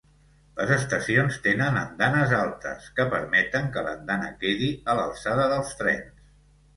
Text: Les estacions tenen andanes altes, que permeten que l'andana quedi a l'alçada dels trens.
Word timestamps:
Les 0.59 0.71
estacions 0.75 1.35
tenen 1.47 1.75
andanes 1.81 2.33
altes, 2.37 2.87
que 2.99 3.05
permeten 3.11 3.67
que 3.75 3.83
l'andana 3.89 4.31
quedi 4.45 4.71
a 4.91 4.97
l'alçada 5.01 5.47
dels 5.53 5.77
trens. 5.83 6.25